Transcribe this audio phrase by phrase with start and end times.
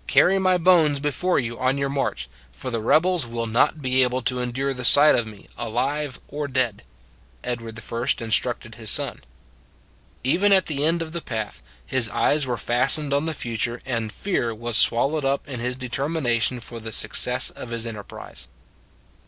[0.08, 4.20] "Carry my bones before you on your march, for the rebels will not be able
[4.22, 6.82] to endure the sight of me alive or dead,"
[7.44, 9.20] Edward I instructed his son.
[10.24, 14.10] Even at the end of the path, his eyes were fastened on the future and
[14.10, 18.48] fear was swallowed up in his determination for the success of his enterprise.